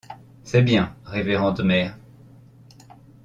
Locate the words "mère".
1.63-1.95